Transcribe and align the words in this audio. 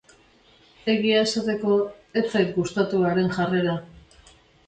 Egia 0.93 1.19
esateko, 1.25 1.75
ez 2.21 2.25
zait 2.33 2.51
gustatu 2.57 3.05
haren 3.11 3.31
jarrera. 3.37 3.77